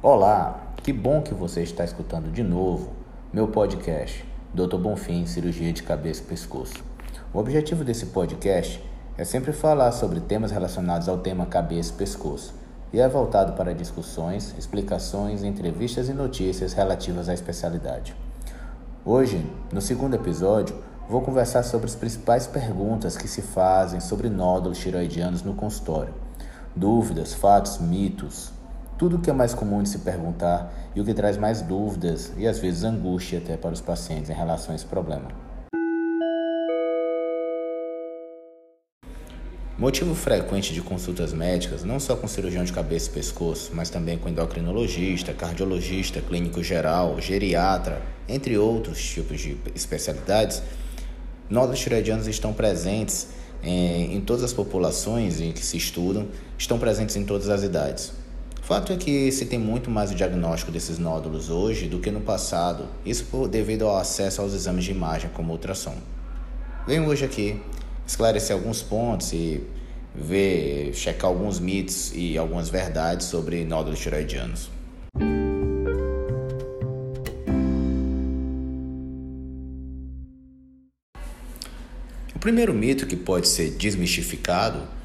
Olá, 0.00 0.74
que 0.76 0.92
bom 0.92 1.20
que 1.20 1.34
você 1.34 1.60
está 1.60 1.82
escutando 1.84 2.30
de 2.30 2.44
novo 2.44 2.92
meu 3.32 3.48
podcast, 3.48 4.24
Dr. 4.54 4.76
Bonfim, 4.76 5.26
Cirurgia 5.26 5.72
de 5.72 5.82
Cabeça 5.82 6.22
e 6.22 6.26
Pescoço. 6.26 6.84
O 7.34 7.38
objetivo 7.40 7.82
desse 7.82 8.06
podcast 8.06 8.80
é 9.16 9.24
sempre 9.24 9.52
falar 9.52 9.90
sobre 9.90 10.20
temas 10.20 10.52
relacionados 10.52 11.08
ao 11.08 11.18
tema 11.18 11.46
cabeça 11.46 11.92
e 11.92 11.96
pescoço 11.96 12.54
e 12.92 13.00
é 13.00 13.08
voltado 13.08 13.54
para 13.54 13.74
discussões, 13.74 14.54
explicações, 14.56 15.42
entrevistas 15.42 16.08
e 16.08 16.12
notícias 16.12 16.74
relativas 16.74 17.28
à 17.28 17.34
especialidade. 17.34 18.14
Hoje, 19.04 19.44
no 19.72 19.80
segundo 19.80 20.14
episódio, 20.14 20.76
vou 21.08 21.22
conversar 21.22 21.64
sobre 21.64 21.86
as 21.86 21.96
principais 21.96 22.46
perguntas 22.46 23.16
que 23.16 23.26
se 23.26 23.42
fazem 23.42 23.98
sobre 23.98 24.28
nódulos 24.28 24.78
tiroidianos 24.78 25.42
no 25.42 25.54
consultório. 25.54 26.14
Dúvidas, 26.76 27.34
fatos, 27.34 27.80
mitos, 27.80 28.52
tudo 28.98 29.16
o 29.16 29.18
que 29.20 29.30
é 29.30 29.32
mais 29.32 29.54
comum 29.54 29.80
de 29.80 29.88
se 29.88 29.98
perguntar 29.98 30.90
e 30.94 31.00
o 31.00 31.04
que 31.04 31.14
traz 31.14 31.36
mais 31.36 31.62
dúvidas 31.62 32.32
e 32.36 32.48
às 32.48 32.58
vezes 32.58 32.82
angústia 32.82 33.38
até 33.38 33.56
para 33.56 33.72
os 33.72 33.80
pacientes 33.80 34.28
em 34.28 34.34
relação 34.34 34.72
a 34.72 34.76
esse 34.76 34.84
problema. 34.84 35.28
Motivo 39.78 40.12
frequente 40.12 40.74
de 40.74 40.82
consultas 40.82 41.32
médicas, 41.32 41.84
não 41.84 42.00
só 42.00 42.16
com 42.16 42.26
cirurgião 42.26 42.64
de 42.64 42.72
cabeça 42.72 43.08
e 43.08 43.12
pescoço, 43.12 43.70
mas 43.72 43.88
também 43.88 44.18
com 44.18 44.28
endocrinologista, 44.28 45.32
cardiologista, 45.32 46.20
clínico 46.20 46.64
geral, 46.64 47.20
geriatra, 47.20 48.02
entre 48.28 48.58
outros 48.58 49.00
tipos 49.00 49.40
de 49.40 49.56
especialidades, 49.76 50.60
nódulos 51.48 51.78
tireoidianos 51.78 52.26
estão 52.26 52.52
presentes 52.52 53.28
em, 53.62 54.16
em 54.16 54.20
todas 54.20 54.42
as 54.42 54.52
populações 54.52 55.40
em 55.40 55.52
que 55.52 55.64
se 55.64 55.76
estudam, 55.76 56.26
estão 56.58 56.76
presentes 56.76 57.14
em 57.14 57.24
todas 57.24 57.48
as 57.48 57.62
idades. 57.62 58.12
Fato 58.68 58.92
é 58.92 58.98
que 58.98 59.32
se 59.32 59.46
tem 59.46 59.58
muito 59.58 59.90
mais 59.90 60.10
o 60.10 60.14
diagnóstico 60.14 60.70
desses 60.70 60.98
nódulos 60.98 61.48
hoje 61.48 61.88
do 61.88 62.00
que 62.00 62.10
no 62.10 62.20
passado, 62.20 62.84
isso 63.02 63.24
por, 63.30 63.48
devido 63.48 63.86
ao 63.86 63.96
acesso 63.96 64.42
aos 64.42 64.52
exames 64.52 64.84
de 64.84 64.90
imagem 64.90 65.30
como 65.32 65.52
ultrassom. 65.52 65.96
Venho 66.86 67.06
hoje 67.06 67.24
aqui 67.24 67.62
esclarecer 68.06 68.54
alguns 68.54 68.82
pontos 68.82 69.32
e 69.32 69.64
ver, 70.14 70.92
checar 70.92 71.30
alguns 71.30 71.58
mitos 71.58 72.12
e 72.14 72.36
algumas 72.36 72.68
verdades 72.68 73.28
sobre 73.28 73.64
nódulos 73.64 74.00
tiroidianos. 74.00 74.68
O 82.34 82.38
primeiro 82.38 82.74
mito 82.74 83.06
que 83.06 83.16
pode 83.16 83.48
ser 83.48 83.70
desmistificado 83.70 84.97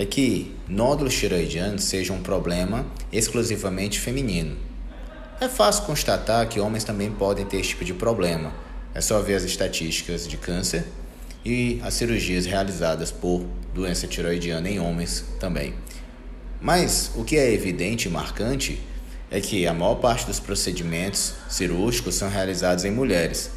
é 0.00 0.06
que 0.06 0.50
nódulos 0.66 1.12
tiroidianos 1.14 1.84
sejam 1.84 2.16
um 2.16 2.22
problema 2.22 2.86
exclusivamente 3.12 4.00
feminino. 4.00 4.56
É 5.38 5.46
fácil 5.46 5.84
constatar 5.84 6.48
que 6.48 6.58
homens 6.58 6.84
também 6.84 7.10
podem 7.10 7.44
ter 7.44 7.58
esse 7.58 7.68
tipo 7.68 7.84
de 7.84 7.92
problema. 7.92 8.50
É 8.94 9.02
só 9.02 9.20
ver 9.20 9.34
as 9.34 9.42
estatísticas 9.42 10.26
de 10.26 10.38
câncer 10.38 10.86
e 11.44 11.78
as 11.84 11.92
cirurgias 11.92 12.46
realizadas 12.46 13.12
por 13.12 13.44
doença 13.74 14.06
tiroidiana 14.06 14.70
em 14.70 14.80
homens 14.80 15.22
também. 15.38 15.74
Mas 16.62 17.10
o 17.14 17.22
que 17.22 17.36
é 17.36 17.52
evidente 17.52 18.08
e 18.08 18.10
marcante 18.10 18.80
é 19.30 19.38
que 19.38 19.66
a 19.66 19.74
maior 19.74 19.96
parte 19.96 20.24
dos 20.24 20.40
procedimentos 20.40 21.34
cirúrgicos 21.46 22.14
são 22.14 22.30
realizados 22.30 22.86
em 22.86 22.90
mulheres 22.90 23.50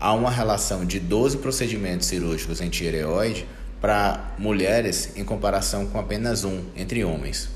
há 0.00 0.14
uma 0.14 0.30
relação 0.30 0.86
de 0.86 0.98
12 0.98 1.36
procedimentos 1.36 2.06
cirúrgicos 2.06 2.62
em 2.62 2.70
tireoide 2.70 3.46
para 3.80 4.34
mulheres 4.38 5.12
em 5.16 5.24
comparação 5.24 5.86
com 5.86 5.98
apenas 5.98 6.44
um 6.44 6.64
entre 6.76 7.04
homens. 7.04 7.48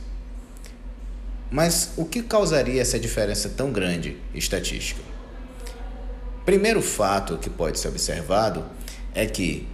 Mas 1.50 1.92
o 1.96 2.04
que 2.04 2.22
causaria 2.22 2.80
essa 2.80 2.98
diferença 2.98 3.48
tão 3.48 3.70
grande 3.70 4.16
estatística? 4.34 5.00
Primeiro 6.44 6.82
fato 6.82 7.38
que 7.38 7.48
pode 7.48 7.78
ser 7.78 7.88
observado 7.88 8.64
é 9.14 9.24
que 9.26 9.68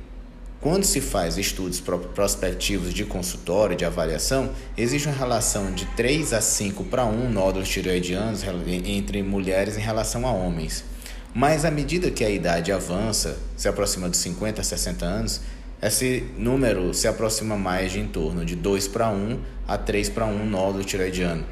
quando 0.60 0.84
se 0.84 1.00
faz 1.00 1.38
estudos 1.38 1.80
prospectivos 1.80 2.92
de 2.92 3.06
consultório, 3.06 3.74
de 3.74 3.86
avaliação, 3.86 4.50
existe 4.76 5.08
uma 5.08 5.16
relação 5.16 5.72
de 5.72 5.86
3 5.96 6.34
a 6.34 6.40
5 6.42 6.84
para 6.84 7.06
1 7.06 7.30
nódulos 7.30 7.68
tireoidianos 7.70 8.42
entre 8.84 9.22
mulheres 9.22 9.78
em 9.78 9.80
relação 9.80 10.26
a 10.26 10.32
homens. 10.32 10.84
Mas 11.32 11.64
à 11.64 11.70
medida 11.70 12.10
que 12.10 12.22
a 12.22 12.28
idade 12.28 12.72
avança, 12.72 13.38
se 13.56 13.68
aproxima 13.68 14.06
dos 14.06 14.18
50 14.18 14.60
a 14.60 14.64
60 14.64 15.06
anos, 15.06 15.40
esse 15.82 16.24
número 16.36 16.92
se 16.92 17.08
aproxima 17.08 17.56
mais 17.56 17.92
de 17.92 18.00
em 18.00 18.06
torno 18.06 18.44
de 18.44 18.54
2 18.54 18.88
para 18.88 19.10
1 19.10 19.40
a 19.66 19.78
3 19.78 20.10
para 20.10 20.26
1 20.26 20.44
nódulo 20.44 20.84
tiroidiano. 20.84 21.44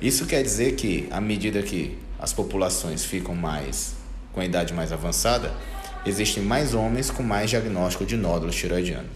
Isso 0.00 0.26
quer 0.26 0.42
dizer 0.42 0.74
que, 0.74 1.06
à 1.10 1.20
medida 1.20 1.62
que 1.62 1.98
as 2.18 2.32
populações 2.32 3.04
ficam 3.04 3.34
mais 3.34 3.94
com 4.32 4.40
a 4.40 4.44
idade 4.44 4.72
mais 4.72 4.90
avançada, 4.90 5.52
existem 6.06 6.42
mais 6.42 6.72
homens 6.72 7.10
com 7.10 7.22
mais 7.22 7.50
diagnóstico 7.50 8.06
de 8.06 8.16
nódulo 8.16 8.50
tiroidiano. 8.50 9.08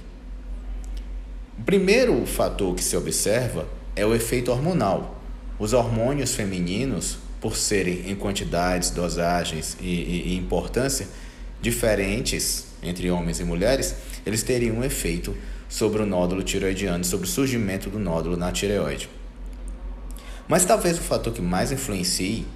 O 1.58 1.62
primeiro 1.62 2.26
fator 2.26 2.74
que 2.74 2.84
se 2.84 2.96
observa 2.96 3.66
é 3.96 4.04
o 4.04 4.14
efeito 4.14 4.52
hormonal. 4.52 5.20
Os 5.58 5.72
hormônios 5.72 6.34
femininos 6.34 7.16
por 7.40 7.56
serem 7.56 8.10
em 8.10 8.14
quantidades, 8.14 8.90
dosagens 8.90 9.76
e, 9.80 9.86
e, 9.86 10.28
e 10.28 10.36
importância 10.36 11.08
diferentes 11.60 12.66
entre 12.88 13.10
homens 13.10 13.40
e 13.40 13.44
mulheres, 13.44 13.94
eles 14.24 14.42
teriam 14.42 14.76
um 14.76 14.84
efeito 14.84 15.36
sobre 15.68 16.02
o 16.02 16.06
nódulo 16.06 16.42
tireoidiano, 16.42 17.04
sobre 17.04 17.26
o 17.26 17.30
surgimento 17.30 17.90
do 17.90 17.98
nódulo 17.98 18.36
na 18.36 18.52
tireoide. 18.52 19.08
Mas 20.48 20.64
talvez 20.64 20.98
o 20.98 21.02
fator 21.02 21.32
que 21.32 21.42
mais 21.42 21.72
influencie 21.72 22.46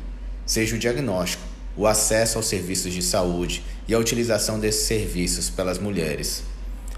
seja 0.47 0.77
o 0.77 0.79
diagnóstico, 0.79 1.43
o 1.77 1.87
acesso 1.87 2.39
aos 2.39 2.47
serviços 2.47 2.93
de 2.93 3.03
saúde 3.03 3.63
e 3.89 3.95
a 3.95 3.99
utilização 3.99 4.59
desses 4.59 4.87
serviços 4.87 5.51
pelas 5.51 5.79
mulheres. 5.79 6.45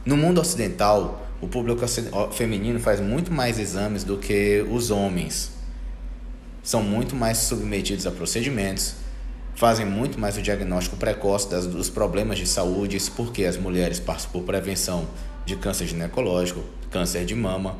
No 0.04 0.16
mundo 0.16 0.40
ocidental, 0.40 1.26
o 1.40 1.48
público 1.48 1.86
feminino 2.32 2.78
faz 2.78 3.00
muito 3.00 3.32
mais 3.32 3.58
exames 3.58 4.04
do 4.04 4.18
que 4.18 4.64
os 4.70 4.90
homens 4.90 5.52
são 6.62 6.82
muito 6.82 7.16
mais 7.16 7.38
submetidos 7.38 8.06
a 8.06 8.10
procedimentos, 8.10 8.94
fazem 9.54 9.86
muito 9.86 10.18
mais 10.18 10.36
o 10.36 10.42
diagnóstico 10.42 10.96
precoce 10.96 11.50
das, 11.50 11.66
dos 11.66 11.90
problemas 11.90 12.38
de 12.38 12.46
saúde, 12.46 12.96
isso 12.96 13.12
porque 13.12 13.44
as 13.44 13.56
mulheres 13.56 14.00
passam 14.00 14.30
por 14.30 14.42
prevenção 14.42 15.06
de 15.44 15.56
câncer 15.56 15.86
ginecológico, 15.86 16.62
câncer 16.90 17.24
de 17.24 17.34
mama. 17.34 17.76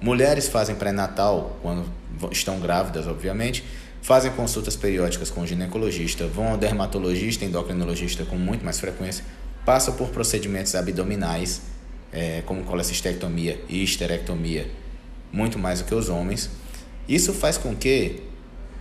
Mulheres 0.00 0.48
fazem 0.48 0.74
pré-natal 0.74 1.58
quando 1.62 1.84
estão 2.30 2.58
grávidas, 2.58 3.06
obviamente, 3.06 3.64
fazem 4.02 4.32
consultas 4.32 4.76
periódicas 4.76 5.30
com 5.30 5.42
o 5.42 5.46
ginecologista, 5.46 6.26
vão 6.26 6.48
ao 6.48 6.56
dermatologista, 6.56 7.44
endocrinologista 7.44 8.24
com 8.24 8.36
muito 8.36 8.64
mais 8.64 8.80
frequência, 8.80 9.24
passam 9.64 9.94
por 9.94 10.08
procedimentos 10.08 10.74
abdominais, 10.74 11.62
é, 12.12 12.42
como 12.46 12.64
colecistectomia 12.64 13.62
e 13.68 13.82
histerectomia, 13.82 14.70
muito 15.32 15.58
mais 15.58 15.80
do 15.80 15.84
que 15.84 15.94
os 15.94 16.08
homens. 16.08 16.50
Isso 17.06 17.32
faz 17.32 17.58
com 17.58 17.74
que 17.74 18.22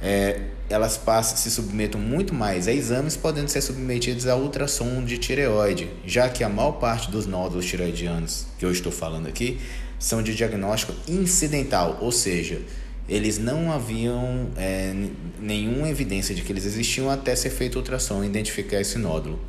é, 0.01 0.39
elas 0.69 0.97
passem, 0.97 1.35
se 1.37 1.49
submetam 1.49 1.99
muito 1.99 2.33
mais 2.33 2.67
a 2.67 2.73
exames, 2.73 3.17
podendo 3.17 3.49
ser 3.49 3.61
submetidos 3.61 4.27
a 4.27 4.35
ultrassom 4.35 5.03
de 5.03 5.17
tireoide, 5.17 5.89
já 6.05 6.29
que 6.29 6.43
a 6.43 6.49
maior 6.49 6.73
parte 6.73 7.09
dos 7.09 7.25
nódulos 7.25 7.65
tireoidianos 7.65 8.45
que 8.57 8.65
eu 8.65 8.71
estou 8.71 8.91
falando 8.91 9.27
aqui 9.27 9.59
são 9.97 10.23
de 10.23 10.33
diagnóstico 10.33 10.93
incidental, 11.07 11.97
ou 11.99 12.11
seja, 12.11 12.61
eles 13.07 13.37
não 13.39 13.71
haviam 13.71 14.49
é, 14.55 14.93
nenhuma 15.39 15.89
evidência 15.89 16.33
de 16.33 16.43
que 16.43 16.53
eles 16.53 16.66
existiam 16.66 17.09
até 17.09 17.35
ser 17.35 17.49
feito 17.49 17.75
ultrassom 17.75 18.23
e 18.23 18.27
identificar 18.27 18.79
esse 18.79 18.97
nódulo. 18.97 19.39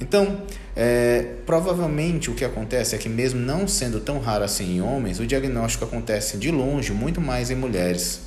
Então, 0.00 0.42
é, 0.76 1.34
provavelmente 1.44 2.30
o 2.30 2.34
que 2.34 2.44
acontece 2.44 2.94
é 2.94 2.98
que, 2.98 3.08
mesmo 3.08 3.40
não 3.40 3.66
sendo 3.66 3.98
tão 3.98 4.20
raro 4.20 4.44
assim 4.44 4.76
em 4.76 4.80
homens, 4.80 5.18
o 5.18 5.26
diagnóstico 5.26 5.84
acontece 5.84 6.36
de 6.36 6.52
longe 6.52 6.92
muito 6.92 7.20
mais 7.20 7.50
em 7.50 7.56
mulheres. 7.56 8.20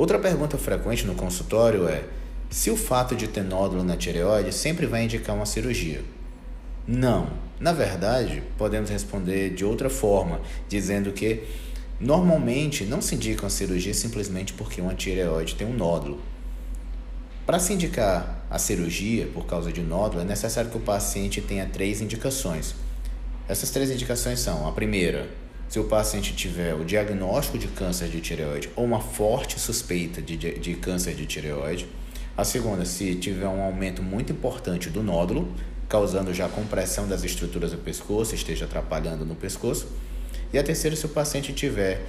Outra 0.00 0.18
pergunta 0.18 0.56
frequente 0.56 1.06
no 1.06 1.14
consultório 1.14 1.86
é 1.86 2.04
se 2.48 2.70
o 2.70 2.76
fato 2.76 3.14
de 3.14 3.28
ter 3.28 3.44
nódulo 3.44 3.84
na 3.84 3.98
tireoide 3.98 4.50
sempre 4.50 4.86
vai 4.86 5.04
indicar 5.04 5.36
uma 5.36 5.44
cirurgia. 5.44 6.02
Não. 6.88 7.28
Na 7.60 7.74
verdade, 7.74 8.42
podemos 8.56 8.88
responder 8.88 9.50
de 9.50 9.62
outra 9.62 9.90
forma, 9.90 10.40
dizendo 10.70 11.12
que 11.12 11.44
Normalmente 12.00 12.84
não 12.84 13.02
se 13.02 13.14
indica 13.14 13.42
uma 13.42 13.50
cirurgia 13.50 13.92
simplesmente 13.92 14.54
porque 14.54 14.80
uma 14.80 14.94
tireoide 14.94 15.54
tem 15.54 15.66
um 15.66 15.74
nódulo. 15.74 16.18
Para 17.44 17.58
se 17.58 17.74
indicar 17.74 18.42
a 18.48 18.58
cirurgia 18.58 19.26
por 19.26 19.44
causa 19.44 19.70
de 19.70 19.82
nódulo, 19.82 20.22
é 20.22 20.24
necessário 20.24 20.70
que 20.70 20.78
o 20.78 20.80
paciente 20.80 21.42
tenha 21.42 21.66
três 21.66 22.00
indicações. 22.00 22.74
Essas 23.46 23.68
três 23.68 23.90
indicações 23.90 24.40
são: 24.40 24.66
a 24.66 24.72
primeira, 24.72 25.28
se 25.70 25.78
o 25.78 25.84
paciente 25.84 26.34
tiver 26.34 26.74
o 26.74 26.84
diagnóstico 26.84 27.56
de 27.56 27.68
câncer 27.68 28.08
de 28.08 28.20
tireoide 28.20 28.68
ou 28.74 28.84
uma 28.84 28.98
forte 28.98 29.58
suspeita 29.60 30.20
de, 30.20 30.36
de, 30.36 30.74
câncer 30.74 31.14
de 31.14 31.24
tireoide. 31.26 31.86
A 32.36 32.42
segunda, 32.42 32.84
se 32.84 33.14
tiver 33.14 33.46
um 33.46 33.62
aumento 33.62 34.02
muito 34.02 34.32
importante 34.32 34.90
do 34.90 35.00
nódulo. 35.00 35.48
causando 35.88 36.34
já 36.34 36.48
compressão 36.48 37.06
das 37.06 37.22
estruturas 37.22 37.70
do 37.70 37.78
pescoço, 37.78 38.34
esteja 38.34 38.64
atrapalhando 38.64 39.24
no 39.24 39.36
pescoço. 39.36 39.86
E 40.52 40.58
a 40.58 40.62
terceira, 40.62 40.96
se 40.96 41.06
o 41.06 41.08
paciente 41.08 41.52
tiver 41.52 42.04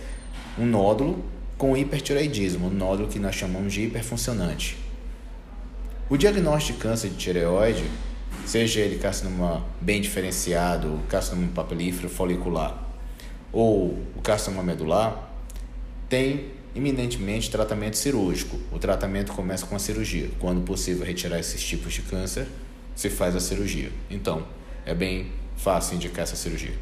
um 0.58 0.66
nódulo 0.66 1.24
com 1.56 1.78
hipertireoidismo, 1.78 2.66
um 2.66 2.72
nódulo 2.72 3.10
que 3.10 3.20
nós 3.20 3.36
chamamos 3.36 3.74
de 3.74 3.82
hiperfuncionante. 3.84 4.76
O 6.10 6.18
diagnóstico 6.18 6.80
de 6.80 6.84
câncer 6.84 7.10
de 7.12 7.18
tireoide, 7.18 7.84
seja 8.44 8.80
ele 8.80 8.98
carcinoma 8.98 9.64
bem 9.80 10.02
diferenciado, 10.02 11.00
carcinoma 11.08 11.48
papilífero 11.54 12.10
folicular 12.10 12.81
ou 13.52 13.98
o 14.16 14.22
carcinoma 14.22 14.64
medular, 14.64 15.32
tem 16.08 16.52
iminentemente 16.74 17.50
tratamento 17.50 17.98
cirúrgico. 17.98 18.58
O 18.72 18.80
tratamento 18.80 19.34
começa 19.34 19.66
com 19.66 19.76
a 19.76 19.80
cirurgia. 19.80 20.30
Quando 20.40 20.62
possível 20.62 21.06
retirar 21.06 21.40
esses 21.40 21.62
tipos 21.64 21.94
de 21.94 22.02
câncer, 22.02 22.48
se 22.96 23.10
faz 23.10 23.36
a 23.36 23.40
cirurgia. 23.40 23.92
Então, 24.10 24.46
é 24.86 24.94
bem 24.94 25.32
fácil 25.58 25.96
indicar 25.96 26.24
essa 26.24 26.36
cirurgia. 26.36 26.74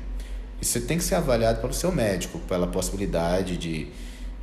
Você 0.62 0.82
tem 0.82 0.98
que 0.98 1.04
ser 1.04 1.16
avaliado 1.16 1.62
pelo 1.62 1.74
seu 1.74 1.92
médico, 1.92 2.40
pela 2.40 2.68
possibilidade 2.68 3.58
de 3.58 3.88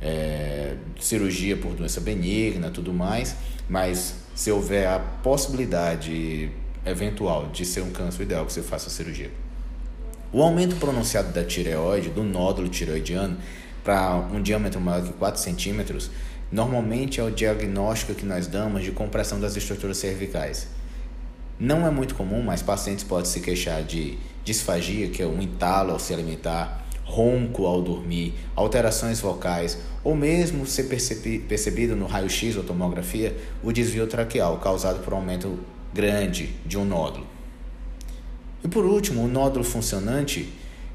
é, 0.01 0.75
cirurgia 0.99 1.55
por 1.55 1.73
doença 1.73 2.01
benigna, 2.01 2.69
tudo 2.69 2.93
mais, 2.93 3.35
mas 3.69 4.15
se 4.35 4.51
houver 4.51 4.87
a 4.87 4.99
possibilidade 4.99 6.49
eventual 6.85 7.47
de 7.47 7.65
ser 7.65 7.81
um 7.81 7.91
câncer, 7.91 8.23
ideal 8.23 8.45
que 8.45 8.53
você 8.53 8.61
faça 8.61 8.87
a 8.87 8.89
cirurgia. 8.89 9.31
O 10.31 10.41
aumento 10.41 10.75
pronunciado 10.75 11.31
da 11.31 11.43
tireoide, 11.43 12.09
do 12.09 12.21
nódulo 12.21 12.67
tireoidiano, 12.67 13.37
para 13.81 14.15
um 14.15 14.41
diâmetro 14.41 14.81
maior 14.81 15.01
que 15.01 15.13
4 15.13 15.39
centímetros, 15.39 16.11
normalmente 16.51 17.21
é 17.21 17.23
o 17.23 17.31
diagnóstico 17.31 18.13
que 18.13 18.25
nós 18.25 18.45
damos 18.45 18.83
de 18.83 18.91
compressão 18.91 19.39
das 19.39 19.55
estruturas 19.55 19.97
cervicais. 19.97 20.67
Não 21.57 21.87
é 21.87 21.89
muito 21.89 22.13
comum, 22.13 22.43
mas 22.43 22.61
pacientes 22.61 23.05
podem 23.05 23.25
se 23.25 23.39
queixar 23.39 23.83
de 23.83 24.17
disfagia, 24.43 25.07
que 25.07 25.23
é 25.23 25.25
um 25.25 25.41
entalo 25.41 25.91
ao 25.91 25.99
se 25.99 26.13
alimentar, 26.13 26.85
ronco 27.05 27.65
ao 27.65 27.81
dormir, 27.81 28.33
alterações 28.53 29.21
vocais, 29.21 29.77
ou 30.03 30.13
mesmo 30.13 30.67
ser 30.67 30.89
percebido 31.47 31.95
no 31.95 32.05
raio-x 32.05 32.57
ou 32.57 32.63
tomografia 32.63 33.35
o 33.63 33.71
desvio 33.71 34.05
traqueal 34.07 34.57
causado 34.57 35.01
por 35.03 35.13
um 35.13 35.17
aumento 35.17 35.57
grande 35.93 36.53
de 36.65 36.77
um 36.77 36.83
nódulo. 36.83 37.36
E 38.63 38.67
por 38.67 38.85
último, 38.85 39.23
o 39.23 39.27
nódulo 39.27 39.63
funcionante 39.63 40.49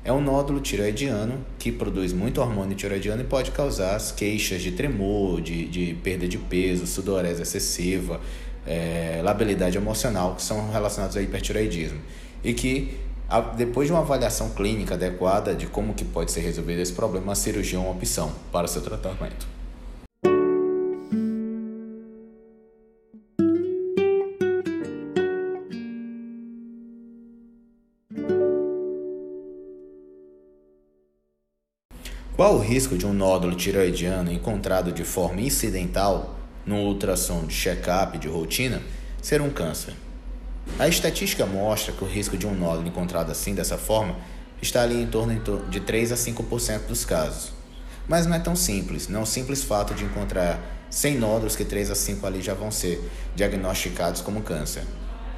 é 0.04 0.12
um 0.12 0.20
nódulo 0.20 0.60
tiroidiano 0.60 1.44
que 1.58 1.70
produz 1.70 2.12
muito 2.12 2.40
hormônio 2.40 2.76
tiroidiano 2.76 3.22
e 3.22 3.24
pode 3.24 3.52
causar 3.52 3.94
as 3.94 4.10
queixas 4.10 4.60
de 4.60 4.72
tremor, 4.72 5.40
de, 5.40 5.66
de 5.66 5.94
perda 6.02 6.26
de 6.26 6.38
peso, 6.38 6.86
sudorese 6.86 7.42
excessiva, 7.42 8.20
é, 8.66 9.20
labilidade 9.22 9.76
emocional, 9.76 10.34
que 10.34 10.42
são 10.42 10.70
relacionados 10.70 11.16
ao 11.16 11.22
hipertiroidismo. 11.22 12.00
E 12.42 12.52
que 12.52 12.96
depois 13.56 13.86
de 13.86 13.92
uma 13.92 14.00
avaliação 14.00 14.50
clínica 14.50 14.94
adequada 14.94 15.54
de 15.54 15.66
como 15.66 15.94
que 15.94 16.04
pode 16.04 16.32
ser 16.32 16.40
resolvido 16.40 16.80
esse 16.80 16.92
problema, 16.92 17.32
a 17.32 17.34
cirurgia 17.34 17.78
é 17.78 17.80
uma 17.80 17.90
opção 17.90 18.32
para 18.50 18.66
o 18.66 18.68
seu 18.68 18.82
tratamento. 18.82 19.46
Qual 32.42 32.56
o 32.56 32.58
risco 32.58 32.98
de 32.98 33.06
um 33.06 33.12
nódulo 33.12 33.54
tiroidiano 33.54 34.32
encontrado 34.32 34.90
de 34.90 35.04
forma 35.04 35.40
incidental 35.40 36.34
no 36.66 36.74
ultrassom 36.74 37.46
de 37.46 37.54
check-up 37.54 38.18
de 38.18 38.26
rotina 38.26 38.82
ser 39.22 39.40
um 39.40 39.48
câncer? 39.48 39.94
A 40.76 40.88
estatística 40.88 41.46
mostra 41.46 41.92
que 41.92 42.02
o 42.02 42.06
risco 42.08 42.36
de 42.36 42.44
um 42.44 42.52
nódulo 42.52 42.88
encontrado 42.88 43.30
assim, 43.30 43.54
dessa 43.54 43.78
forma, 43.78 44.16
está 44.60 44.82
ali 44.82 45.00
em 45.00 45.06
torno 45.06 45.40
de 45.70 45.78
3 45.78 46.10
a 46.10 46.16
5% 46.16 46.86
dos 46.88 47.04
casos. 47.04 47.52
Mas 48.08 48.26
não 48.26 48.34
é 48.34 48.40
tão 48.40 48.56
simples, 48.56 49.06
não 49.06 49.20
é 49.20 49.22
um 49.22 49.26
simples 49.26 49.62
fato 49.62 49.94
de 49.94 50.02
encontrar 50.02 50.58
100 50.90 51.18
nódulos 51.18 51.54
que 51.54 51.64
3 51.64 51.92
a 51.92 51.94
5 51.94 52.26
ali 52.26 52.42
já 52.42 52.54
vão 52.54 52.72
ser 52.72 53.08
diagnosticados 53.36 54.20
como 54.20 54.42
câncer. 54.42 54.82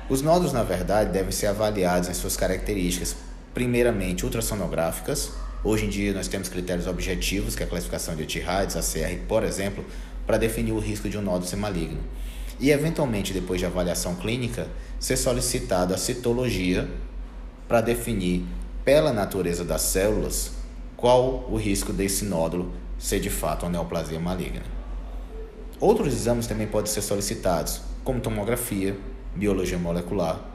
Os 0.08 0.22
nódulos, 0.22 0.54
na 0.54 0.62
verdade, 0.62 1.12
devem 1.12 1.32
ser 1.32 1.48
avaliados 1.48 2.08
em 2.08 2.14
suas 2.14 2.34
características, 2.34 3.14
primeiramente 3.52 4.24
ultrassonográficas. 4.24 5.43
Hoje 5.66 5.86
em 5.86 5.88
dia 5.88 6.12
nós 6.12 6.28
temos 6.28 6.50
critérios 6.50 6.86
objetivos, 6.86 7.56
que 7.56 7.62
é 7.62 7.66
a 7.66 7.68
classificação 7.68 8.14
de 8.14 8.26
T-RADS, 8.26 8.76
ACR, 8.76 9.18
por 9.26 9.42
exemplo, 9.42 9.82
para 10.26 10.36
definir 10.36 10.72
o 10.72 10.78
risco 10.78 11.08
de 11.08 11.16
um 11.16 11.22
nódulo 11.22 11.46
ser 11.46 11.56
maligno. 11.56 12.00
E, 12.60 12.70
eventualmente, 12.70 13.32
depois 13.32 13.60
de 13.60 13.64
avaliação 13.64 14.14
clínica, 14.14 14.68
ser 15.00 15.16
solicitado 15.16 15.94
a 15.94 15.96
citologia 15.96 16.86
para 17.66 17.80
definir, 17.80 18.44
pela 18.84 19.10
natureza 19.10 19.64
das 19.64 19.80
células, 19.80 20.52
qual 20.98 21.46
o 21.50 21.56
risco 21.56 21.94
desse 21.94 22.26
nódulo 22.26 22.70
ser 22.98 23.18
de 23.18 23.30
fato 23.30 23.64
uma 23.64 23.72
neoplasia 23.72 24.20
maligna. 24.20 24.62
Outros 25.80 26.12
exames 26.12 26.46
também 26.46 26.66
podem 26.66 26.92
ser 26.92 27.00
solicitados, 27.00 27.80
como 28.04 28.20
tomografia, 28.20 28.94
biologia 29.34 29.78
molecular. 29.78 30.53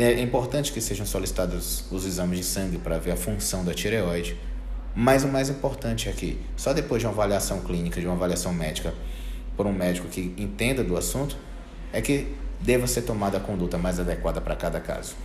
É 0.00 0.20
importante 0.20 0.72
que 0.72 0.80
sejam 0.80 1.04
solicitados 1.04 1.84
os 1.90 2.06
exames 2.06 2.38
de 2.38 2.44
sangue 2.44 2.78
para 2.78 2.98
ver 2.98 3.10
a 3.10 3.16
função 3.16 3.64
da 3.64 3.74
tireoide, 3.74 4.36
mas 4.94 5.24
o 5.24 5.28
mais 5.28 5.50
importante 5.50 6.08
é 6.08 6.12
que, 6.12 6.40
só 6.56 6.72
depois 6.72 7.00
de 7.00 7.06
uma 7.06 7.12
avaliação 7.12 7.60
clínica, 7.62 8.00
de 8.00 8.06
uma 8.06 8.14
avaliação 8.14 8.54
médica, 8.54 8.94
por 9.56 9.66
um 9.66 9.72
médico 9.72 10.06
que 10.06 10.32
entenda 10.38 10.84
do 10.84 10.96
assunto, 10.96 11.36
é 11.92 12.00
que 12.00 12.32
deva 12.60 12.86
ser 12.86 13.02
tomada 13.02 13.38
a 13.38 13.40
conduta 13.40 13.76
mais 13.76 13.98
adequada 13.98 14.40
para 14.40 14.54
cada 14.54 14.78
caso. 14.78 15.16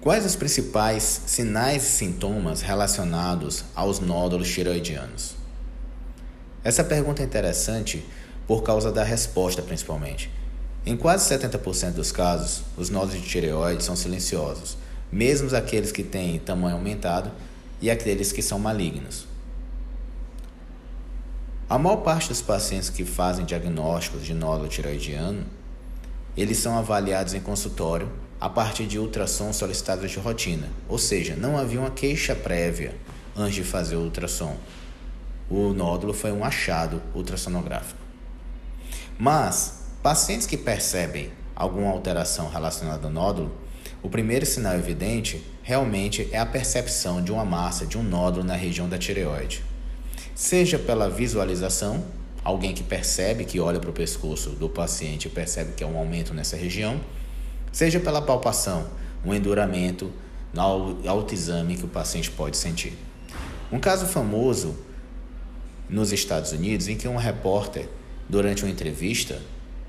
Quais 0.00 0.24
os 0.24 0.34
principais 0.34 1.20
sinais 1.26 1.82
e 1.82 1.86
sintomas 1.86 2.62
relacionados 2.62 3.66
aos 3.74 4.00
nódulos 4.00 4.50
tiroidianos? 4.50 5.36
Essa 6.64 6.82
pergunta 6.82 7.20
é 7.20 7.26
interessante 7.26 8.02
por 8.46 8.62
causa 8.62 8.90
da 8.90 9.04
resposta, 9.04 9.60
principalmente. 9.60 10.30
Em 10.86 10.96
quase 10.96 11.28
70% 11.28 11.92
dos 11.92 12.10
casos, 12.10 12.62
os 12.78 12.88
nódulos 12.88 13.20
de 13.20 13.28
tireoide 13.28 13.84
são 13.84 13.94
silenciosos, 13.94 14.78
mesmo 15.12 15.54
aqueles 15.54 15.92
que 15.92 16.02
têm 16.02 16.38
tamanho 16.38 16.76
aumentado 16.76 17.30
e 17.78 17.90
aqueles 17.90 18.32
que 18.32 18.40
são 18.40 18.58
malignos. 18.58 19.26
A 21.68 21.78
maior 21.78 21.98
parte 21.98 22.30
dos 22.30 22.40
pacientes 22.40 22.88
que 22.88 23.04
fazem 23.04 23.44
diagnósticos 23.44 24.24
de 24.24 24.32
nódulo 24.32 24.66
tiroidiano, 24.66 25.44
eles 26.36 26.58
são 26.58 26.78
avaliados 26.78 27.34
em 27.34 27.40
consultório 27.40 28.10
a 28.40 28.48
partir 28.48 28.86
de 28.86 28.98
ultrassom 28.98 29.52
solicitados 29.52 30.10
de 30.10 30.18
rotina, 30.18 30.68
ou 30.88 30.98
seja, 30.98 31.36
não 31.36 31.58
havia 31.58 31.80
uma 31.80 31.90
queixa 31.90 32.34
prévia 32.34 32.94
antes 33.36 33.54
de 33.56 33.64
fazer 33.64 33.96
o 33.96 34.00
ultrassom. 34.00 34.56
O 35.48 35.72
nódulo 35.72 36.14
foi 36.14 36.32
um 36.32 36.44
achado 36.44 37.02
ultrassonográfico. 37.14 37.98
Mas 39.18 39.80
Pacientes 40.02 40.46
que 40.46 40.56
percebem 40.56 41.30
alguma 41.54 41.90
alteração 41.90 42.48
relacionada 42.48 43.06
ao 43.06 43.12
nódulo, 43.12 43.52
o 44.02 44.08
primeiro 44.08 44.46
sinal 44.46 44.74
evidente 44.74 45.44
realmente 45.62 46.26
é 46.32 46.38
a 46.38 46.46
percepção 46.46 47.22
de 47.22 47.30
uma 47.30 47.44
massa, 47.44 47.84
de 47.84 47.98
um 47.98 48.02
nódulo 48.02 48.42
na 48.42 48.54
região 48.54 48.88
da 48.88 48.96
tireoide. 48.96 49.62
Seja 50.34 50.78
pela 50.78 51.10
visualização, 51.10 52.02
alguém 52.50 52.74
que 52.74 52.82
percebe, 52.82 53.44
que 53.44 53.58
olha 53.58 53.80
para 53.80 53.90
o 53.90 53.92
pescoço 53.92 54.50
do 54.50 54.68
paciente 54.68 55.26
e 55.26 55.30
percebe 55.30 55.72
que 55.72 55.82
há 55.82 55.86
um 55.86 55.96
aumento 55.96 56.34
nessa 56.34 56.56
região, 56.56 57.00
seja 57.72 57.98
pela 57.98 58.20
palpação, 58.20 58.86
um 59.24 59.34
enduramento 59.34 60.10
no 60.52 61.08
autoexame 61.08 61.76
que 61.76 61.84
o 61.84 61.88
paciente 61.88 62.30
pode 62.30 62.56
sentir. 62.56 62.92
Um 63.70 63.78
caso 63.78 64.06
famoso 64.06 64.76
nos 65.88 66.12
Estados 66.12 66.52
Unidos 66.52 66.88
em 66.88 66.96
que 66.96 67.06
um 67.06 67.16
repórter, 67.16 67.88
durante 68.28 68.64
uma 68.64 68.70
entrevista, 68.70 69.40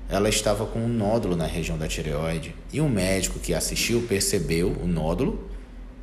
ela 0.08 0.28
estava 0.28 0.66
com 0.66 0.80
um 0.80 0.88
nódulo 0.88 1.36
na 1.36 1.46
região 1.46 1.78
da 1.78 1.88
tireoide 1.88 2.54
e 2.72 2.80
um 2.80 2.88
médico 2.88 3.38
que 3.38 3.54
assistiu 3.54 4.02
percebeu 4.02 4.76
o 4.82 4.86
nódulo 4.86 5.48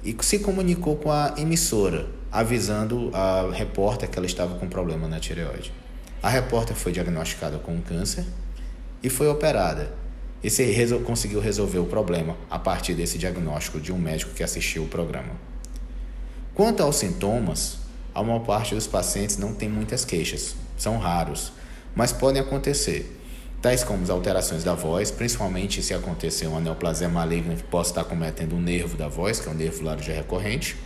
e 0.03 0.15
se 0.21 0.39
comunicou 0.39 0.95
com 0.95 1.11
a 1.11 1.35
emissora, 1.37 2.07
avisando 2.31 3.11
a 3.13 3.49
repórter 3.51 4.09
que 4.09 4.17
ela 4.17 4.25
estava 4.25 4.55
com 4.55 4.67
problema 4.67 5.07
na 5.07 5.19
tireoide. 5.19 5.71
A 6.21 6.29
repórter 6.29 6.75
foi 6.75 6.91
diagnosticada 6.91 7.57
com 7.59 7.73
um 7.73 7.81
câncer 7.81 8.25
e 9.01 9.09
foi 9.09 9.27
operada. 9.27 9.91
E 10.43 10.49
se 10.49 10.63
resol 10.63 11.01
conseguiu 11.01 11.39
resolver 11.39 11.79
o 11.79 11.85
problema 11.85 12.35
a 12.49 12.57
partir 12.57 12.93
desse 12.93 13.17
diagnóstico 13.17 13.79
de 13.79 13.91
um 13.91 13.97
médico 13.97 14.33
que 14.33 14.43
assistiu 14.43 14.83
o 14.83 14.87
programa. 14.87 15.31
Quanto 16.53 16.83
aos 16.83 16.97
sintomas, 16.97 17.79
a 18.13 18.21
maior 18.23 18.39
parte 18.39 18.75
dos 18.75 18.87
pacientes 18.87 19.37
não 19.37 19.53
tem 19.53 19.69
muitas 19.69 20.03
queixas, 20.03 20.55
são 20.77 20.97
raros, 20.97 21.53
mas 21.95 22.11
podem 22.11 22.41
acontecer 22.41 23.17
tais 23.61 23.83
como 23.83 24.03
as 24.03 24.09
alterações 24.09 24.63
da 24.63 24.73
voz, 24.73 25.11
principalmente 25.11 25.83
se 25.83 25.93
acontecer 25.93 26.47
uma 26.47 26.61
neoplasia 26.61 27.09
maligna 27.09 27.55
que 27.55 27.63
possa 27.63 27.91
estar 27.91 28.03
cometendo 28.05 28.55
um 28.55 28.61
nervo 28.61 28.95
da 28.95 29.07
voz, 29.07 29.39
que 29.39 29.49
é 29.49 29.51
o 29.51 29.55
nervo 29.55 29.83
laringe 29.83 30.11
recorrente, 30.11 30.77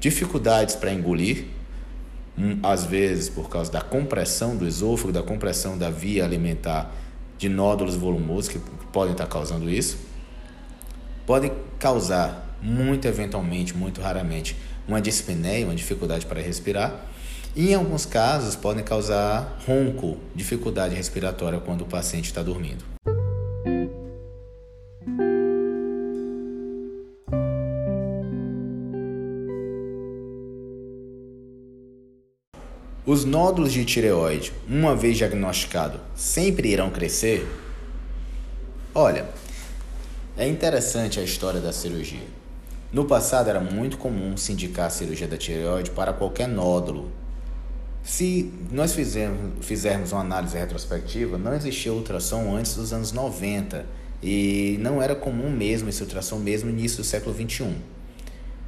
dificuldades 0.00 0.74
para 0.74 0.92
engolir, 0.92 1.46
às 2.62 2.84
vezes 2.84 3.28
por 3.28 3.48
causa 3.48 3.70
da 3.70 3.80
compressão 3.80 4.56
do 4.56 4.66
esôfago, 4.66 5.12
da 5.12 5.22
compressão 5.22 5.78
da 5.78 5.90
via 5.90 6.24
alimentar 6.24 6.92
de 7.38 7.48
nódulos 7.48 7.94
volumosos 7.94 8.48
que 8.48 8.58
podem 8.92 9.12
estar 9.12 9.26
causando 9.26 9.70
isso. 9.70 9.98
Podem 11.26 11.52
causar, 11.78 12.56
muito 12.60 13.06
eventualmente, 13.06 13.76
muito 13.76 14.00
raramente, 14.00 14.56
uma 14.86 15.00
dispneia, 15.00 15.64
uma 15.64 15.74
dificuldade 15.74 16.26
para 16.26 16.40
respirar. 16.40 17.06
E 17.56 17.70
em 17.70 17.74
alguns 17.74 18.04
casos 18.04 18.56
podem 18.56 18.82
causar 18.82 19.58
ronco, 19.66 20.18
dificuldade 20.34 20.94
respiratória 20.94 21.60
quando 21.60 21.82
o 21.82 21.86
paciente 21.86 22.26
está 22.26 22.42
dormindo. 22.42 22.84
Os 33.06 33.22
nódulos 33.22 33.70
de 33.70 33.84
tireoide, 33.84 34.50
uma 34.66 34.96
vez 34.96 35.18
diagnosticado, 35.18 36.00
sempre 36.16 36.70
irão 36.70 36.88
crescer? 36.88 37.46
Olha, 38.94 39.28
é 40.38 40.48
interessante 40.48 41.20
a 41.20 41.22
história 41.22 41.60
da 41.60 41.70
cirurgia. 41.70 42.26
No 42.90 43.04
passado 43.04 43.50
era 43.50 43.60
muito 43.60 43.98
comum 43.98 44.38
se 44.38 44.52
indicar 44.52 44.86
a 44.86 44.90
cirurgia 44.90 45.28
da 45.28 45.36
tireoide 45.36 45.90
para 45.90 46.14
qualquer 46.14 46.48
nódulo. 46.48 47.12
Se 48.02 48.50
nós 48.72 48.94
fizermos, 48.94 49.66
fizermos 49.66 50.12
uma 50.12 50.22
análise 50.22 50.56
retrospectiva, 50.56 51.36
não 51.36 51.52
existia 51.54 51.92
ultrassom 51.92 52.56
antes 52.56 52.74
dos 52.74 52.90
anos 52.94 53.12
90 53.12 53.84
e 54.22 54.78
não 54.80 55.02
era 55.02 55.14
comum 55.14 55.50
mesmo 55.50 55.90
esse 55.90 56.02
ultrassom 56.02 56.38
mesmo 56.38 56.70
no 56.70 56.78
início 56.78 56.96
do 56.96 57.04
século 57.04 57.34
21. 57.34 57.74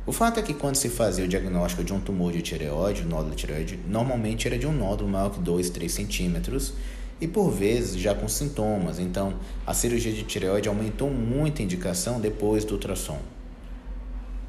O 0.06 0.12
fato 0.12 0.38
é 0.38 0.42
que 0.42 0.54
quando 0.54 0.76
se 0.76 0.88
fazia 0.88 1.24
o 1.24 1.28
diagnóstico 1.28 1.82
de 1.82 1.92
um 1.92 1.98
tumor 1.98 2.30
de 2.30 2.40
tireoide, 2.40 3.02
nódulo 3.02 3.30
de 3.30 3.38
tireoide, 3.38 3.76
normalmente 3.88 4.46
era 4.46 4.56
de 4.56 4.64
um 4.64 4.72
nódulo 4.72 5.10
maior 5.10 5.30
que 5.30 5.40
2, 5.40 5.68
3 5.68 5.92
centímetros 5.92 6.74
e 7.20 7.26
por 7.26 7.50
vezes 7.50 8.00
já 8.00 8.14
com 8.14 8.28
sintomas. 8.28 9.00
Então, 9.00 9.34
a 9.66 9.74
cirurgia 9.74 10.12
de 10.12 10.22
tireoide 10.22 10.68
aumentou 10.68 11.10
muito 11.10 11.60
a 11.60 11.64
indicação 11.64 12.20
depois 12.20 12.64
do 12.64 12.74
ultrassom. 12.74 13.18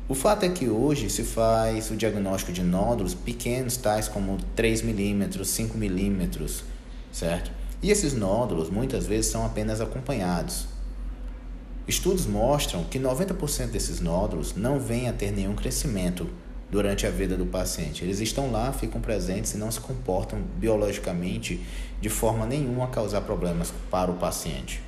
O 0.07 0.13
fato 0.13 0.43
é 0.43 0.49
que 0.49 0.69
hoje 0.69 1.09
se 1.09 1.23
faz 1.23 1.89
o 1.89 1.95
diagnóstico 1.95 2.51
de 2.51 2.61
nódulos 2.61 3.15
pequenos, 3.15 3.77
tais 3.77 4.07
como 4.07 4.37
3 4.55 4.83
milímetros, 4.83 5.49
5 5.49 5.75
milímetros, 5.75 6.63
certo? 7.11 7.51
E 7.81 7.89
esses 7.89 8.13
nódulos 8.13 8.69
muitas 8.69 9.07
vezes 9.07 9.31
são 9.31 9.43
apenas 9.43 9.81
acompanhados. 9.81 10.76
Estudos 11.87 12.25
mostram 12.25 12.83
que 12.83 12.99
90% 12.99 13.67
desses 13.67 14.01
nódulos 14.01 14.55
não 14.55 14.79
vêm 14.79 15.07
a 15.07 15.13
ter 15.13 15.31
nenhum 15.31 15.55
crescimento 15.55 16.27
durante 16.69 17.07
a 17.07 17.09
vida 17.09 17.37
do 17.37 17.45
paciente. 17.45 18.03
Eles 18.03 18.19
estão 18.19 18.51
lá, 18.51 18.73
ficam 18.73 18.99
presentes 18.99 19.53
e 19.53 19.57
não 19.57 19.71
se 19.71 19.79
comportam 19.79 20.41
biologicamente 20.57 21.61
de 22.01 22.09
forma 22.09 22.45
nenhuma 22.45 22.85
a 22.85 22.87
causar 22.87 23.21
problemas 23.21 23.73
para 23.89 24.11
o 24.11 24.15
paciente. 24.15 24.81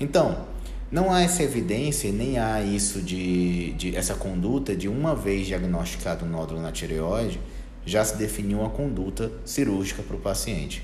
Então, 0.00 0.46
não 0.90 1.12
há 1.12 1.20
essa 1.20 1.42
evidência, 1.42 2.10
nem 2.10 2.38
há 2.38 2.62
isso 2.62 3.02
de, 3.02 3.72
de 3.72 3.94
essa 3.94 4.14
conduta 4.14 4.74
de 4.74 4.88
uma 4.88 5.14
vez 5.14 5.46
diagnosticado 5.46 6.24
o 6.24 6.28
nódulo 6.28 6.62
na 6.62 6.72
tireoide, 6.72 7.38
já 7.84 8.02
se 8.02 8.16
definiu 8.16 8.60
uma 8.60 8.70
conduta 8.70 9.30
cirúrgica 9.44 10.02
para 10.02 10.16
o 10.16 10.20
paciente. 10.20 10.82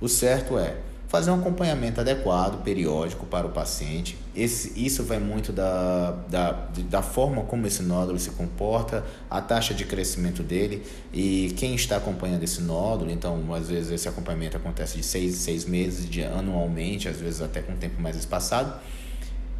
O 0.00 0.08
certo 0.08 0.58
é 0.58 0.76
fazer 1.16 1.30
um 1.30 1.36
acompanhamento 1.36 1.98
adequado, 1.98 2.62
periódico 2.62 3.24
para 3.24 3.46
o 3.46 3.50
paciente. 3.50 4.18
Esse, 4.36 4.70
isso 4.76 5.02
vai 5.02 5.18
muito 5.18 5.50
da, 5.50 6.10
da, 6.28 6.52
da 6.90 7.00
forma 7.00 7.42
como 7.44 7.66
esse 7.66 7.82
nódulo 7.82 8.18
se 8.18 8.32
comporta, 8.32 9.02
a 9.30 9.40
taxa 9.40 9.72
de 9.72 9.86
crescimento 9.86 10.42
dele 10.42 10.82
e 11.14 11.54
quem 11.56 11.74
está 11.74 11.96
acompanhando 11.96 12.42
esse 12.42 12.60
nódulo. 12.60 13.10
Então, 13.10 13.54
às 13.54 13.70
vezes, 13.70 13.90
esse 13.92 14.06
acompanhamento 14.06 14.58
acontece 14.58 14.98
de 14.98 15.02
seis, 15.02 15.36
seis 15.36 15.64
meses, 15.64 16.06
de 16.06 16.22
anualmente, 16.22 17.08
às 17.08 17.16
vezes 17.16 17.40
até 17.40 17.62
com 17.62 17.72
um 17.72 17.76
tempo 17.76 17.98
mais 17.98 18.14
espaçado. 18.14 18.74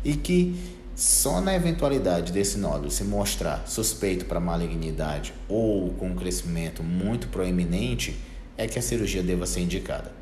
E 0.04 0.14
que 0.14 0.54
só 0.94 1.40
na 1.40 1.54
eventualidade 1.54 2.32
desse 2.32 2.58
nódulo 2.58 2.90
se 2.90 3.02
mostrar 3.02 3.66
suspeito 3.66 4.26
para 4.26 4.38
malignidade 4.38 5.32
ou 5.48 5.88
com 5.94 6.08
um 6.08 6.14
crescimento 6.14 6.82
muito 6.82 7.28
proeminente, 7.28 8.14
é 8.58 8.66
que 8.66 8.78
a 8.78 8.82
cirurgia 8.82 9.22
deva 9.22 9.46
ser 9.46 9.60
indicada. 9.60 10.15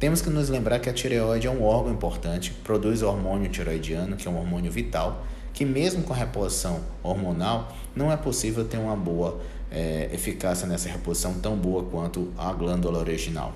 Temos 0.00 0.22
que 0.22 0.30
nos 0.30 0.48
lembrar 0.48 0.78
que 0.78 0.88
a 0.88 0.94
tireoide 0.94 1.46
é 1.46 1.50
um 1.50 1.62
órgão 1.62 1.92
importante, 1.92 2.52
produz 2.64 3.02
hormônio 3.02 3.50
tiroidiano, 3.50 4.16
que 4.16 4.26
é 4.26 4.30
um 4.30 4.38
hormônio 4.38 4.72
vital, 4.72 5.26
que 5.52 5.62
mesmo 5.62 6.02
com 6.02 6.14
reposição 6.14 6.80
hormonal, 7.02 7.70
não 7.94 8.10
é 8.10 8.16
possível 8.16 8.64
ter 8.64 8.78
uma 8.78 8.96
boa 8.96 9.38
é, 9.70 10.08
eficácia 10.10 10.66
nessa 10.66 10.88
reposição 10.88 11.34
tão 11.34 11.54
boa 11.54 11.84
quanto 11.84 12.32
a 12.38 12.50
glândula 12.50 12.98
original. 12.98 13.52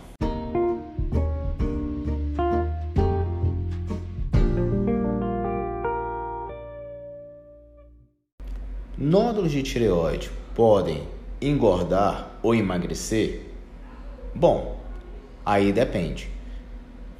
Nódulos 8.98 9.50
de 9.50 9.62
tireoide 9.62 10.30
podem 10.54 11.08
engordar 11.40 12.32
ou 12.42 12.54
emagrecer? 12.54 13.46
Bom, 14.34 14.78
aí 15.42 15.72
depende. 15.72 16.33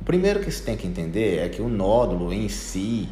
Primeiro 0.05 0.41
que 0.41 0.51
se 0.51 0.63
tem 0.63 0.77
que 0.77 0.87
entender 0.87 1.39
é 1.39 1.49
que 1.49 1.63
o 1.63 1.69
nódulo 1.69 2.31
em 2.31 2.47
si, 2.49 3.09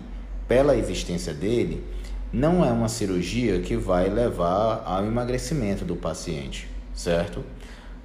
pela 0.46 0.76
existência 0.76 1.32
dele, 1.32 1.82
não 2.30 2.62
é 2.62 2.70
uma 2.70 2.88
cirurgia 2.88 3.60
que 3.60 3.76
vai 3.76 4.10
levar 4.10 4.82
ao 4.84 5.04
emagrecimento 5.04 5.86
do 5.86 5.96
paciente, 5.96 6.68
certo? 6.92 7.42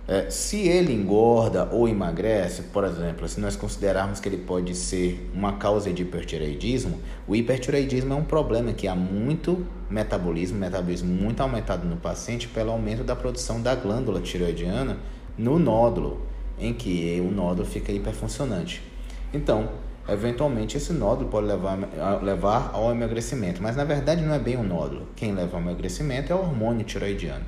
É, 0.07 0.29
se 0.29 0.65
ele 0.69 0.93
engorda 0.93 1.67
ou 1.69 1.85
emagrece, 1.89 2.63
por 2.63 2.85
exemplo, 2.85 3.27
se 3.27 3.41
nós 3.41 3.57
considerarmos 3.57 4.21
que 4.21 4.29
ele 4.29 4.37
pode 4.37 4.73
ser 4.73 5.29
uma 5.33 5.57
causa 5.57 5.91
de 5.91 6.03
hipertireoidismo, 6.03 7.01
o 7.27 7.35
hipertireoidismo 7.35 8.13
é 8.13 8.15
um 8.15 8.23
problema 8.23 8.71
que 8.71 8.87
há 8.87 8.95
muito 8.95 9.67
metabolismo, 9.89 10.57
metabolismo 10.57 11.13
muito 11.13 11.41
aumentado 11.41 11.85
no 11.85 11.97
paciente 11.97 12.47
pelo 12.47 12.71
aumento 12.71 13.03
da 13.03 13.17
produção 13.17 13.61
da 13.61 13.75
glândula 13.75 14.21
tireoidiana 14.21 14.97
no 15.37 15.59
nódulo 15.59 16.26
em 16.59 16.73
que 16.73 17.21
o 17.21 17.31
nódulo 17.31 17.67
fica 17.67 17.91
hiperfuncionante. 17.91 18.81
Então, 19.33 19.69
eventualmente 20.07 20.77
esse 20.77 20.93
nódulo 20.93 21.29
pode 21.29 21.47
levar, 21.47 21.77
levar 22.21 22.71
ao 22.73 22.91
emagrecimento, 22.91 23.61
mas 23.61 23.75
na 23.75 23.83
verdade 23.83 24.21
não 24.21 24.33
é 24.33 24.39
bem 24.39 24.57
um 24.57 24.63
nódulo. 24.63 25.07
Quem 25.15 25.33
leva 25.33 25.57
ao 25.57 25.61
emagrecimento 25.61 26.31
é 26.31 26.35
o 26.35 26.39
hormônio 26.39 26.85
tiroidiano. 26.85 27.45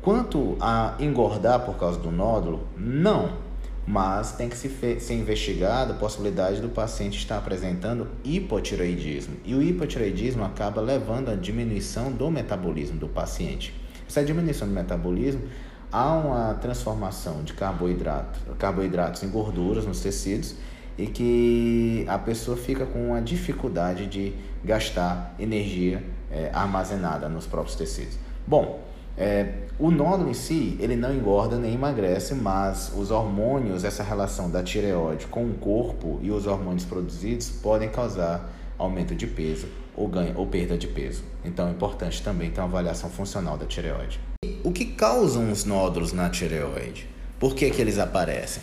Quanto 0.00 0.56
a 0.60 0.94
engordar 1.00 1.64
por 1.66 1.76
causa 1.76 1.98
do 1.98 2.12
nódulo, 2.12 2.68
não. 2.76 3.44
Mas 3.84 4.32
tem 4.32 4.48
que 4.48 4.56
se 4.56 4.68
ser 5.00 5.14
investigado 5.14 5.92
a 5.92 5.96
possibilidade 5.96 6.60
do 6.60 6.68
paciente 6.68 7.18
estar 7.18 7.38
apresentando 7.38 8.08
hipotiroidismo. 8.24 9.36
E 9.44 9.54
o 9.54 9.62
hipotiroidismo 9.62 10.44
acaba 10.44 10.80
levando 10.80 11.28
à 11.28 11.34
diminuição 11.34 12.10
do 12.10 12.30
metabolismo 12.30 12.98
do 12.98 13.08
paciente. 13.08 13.74
Essa 14.08 14.24
diminuição 14.24 14.66
do 14.68 14.74
metabolismo 14.74 15.42
há 15.90 16.12
uma 16.12 16.54
transformação 16.54 17.42
de 17.42 17.52
carboidrato, 17.52 18.38
carboidratos 18.58 19.22
em 19.22 19.28
gorduras 19.28 19.86
nos 19.86 20.00
tecidos 20.00 20.54
e 20.98 21.06
que 21.06 22.04
a 22.08 22.18
pessoa 22.18 22.56
fica 22.56 22.86
com 22.86 23.10
uma 23.10 23.20
dificuldade 23.20 24.06
de 24.06 24.34
gastar 24.64 25.34
energia 25.38 26.02
é, 26.30 26.50
armazenada 26.52 27.28
nos 27.28 27.46
próprios 27.46 27.76
tecidos. 27.76 28.18
Bom, 28.46 28.80
é, 29.16 29.54
o 29.78 29.90
nódulo 29.90 30.30
em 30.30 30.34
si, 30.34 30.76
ele 30.78 30.96
não 30.96 31.14
engorda 31.14 31.56
nem 31.56 31.74
emagrece, 31.74 32.34
mas 32.34 32.92
os 32.94 33.10
hormônios, 33.10 33.84
essa 33.84 34.02
relação 34.02 34.50
da 34.50 34.62
tireoide 34.62 35.26
com 35.26 35.44
o 35.44 35.54
corpo 35.54 36.18
e 36.22 36.30
os 36.30 36.46
hormônios 36.46 36.84
produzidos 36.84 37.48
podem 37.48 37.88
causar 37.88 38.50
aumento 38.78 39.14
de 39.14 39.26
peso 39.26 39.68
ou 39.96 40.06
ganho 40.06 40.34
ou 40.36 40.46
perda 40.46 40.76
de 40.76 40.86
peso. 40.86 41.24
Então 41.44 41.68
é 41.68 41.70
importante 41.70 42.22
também 42.22 42.50
ter 42.50 42.60
uma 42.60 42.68
avaliação 42.68 43.08
funcional 43.08 43.56
da 43.56 43.64
tireoide. 43.64 44.20
O 44.62 44.72
que 44.72 44.84
causam 44.84 45.50
os 45.50 45.64
nódulos 45.64 46.12
na 46.12 46.28
tireoide? 46.30 47.06
Por 47.38 47.54
que, 47.54 47.70
que 47.70 47.80
eles 47.80 47.98
aparecem? 47.98 48.62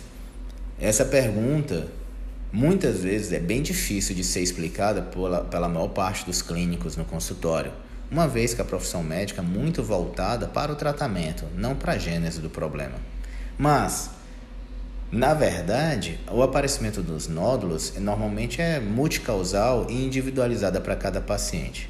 Essa 0.80 1.06
pergunta 1.06 1.88
muitas 2.52 3.02
vezes 3.02 3.32
é 3.34 3.40
bem 3.40 3.62
difícil 3.62 4.16
de 4.16 4.24
ser 4.24 4.42
explicada 4.42 5.02
pela, 5.02 5.42
pela 5.42 5.68
maior 5.68 5.90
parte 5.90 6.26
dos 6.26 6.42
clínicos 6.42 6.96
no 6.96 7.04
consultório, 7.04 7.72
uma 8.12 8.28
vez 8.28 8.54
que 8.54 8.62
a 8.62 8.66
profissão 8.66 9.02
médica 9.02 9.42
é 9.42 9.44
muito 9.44 9.82
voltada 9.82 10.48
para 10.48 10.72
o 10.72 10.76
tratamento, 10.76 11.46
não 11.56 11.76
para 11.76 11.94
a 11.94 11.98
gênese 11.98 12.40
do 12.40 12.50
problema. 12.50 12.96
Mas, 13.58 14.12
na 15.12 15.34
verdade, 15.34 16.20
o 16.32 16.44
aparecimento 16.44 17.02
dos 17.02 17.28
nódulos 17.28 17.94
normalmente 17.98 18.62
é 18.62 18.80
multicausal 18.80 19.88
e 19.90 20.06
individualizada 20.06 20.80
para 20.80 20.96
cada 20.96 21.22
paciente. 21.22 21.90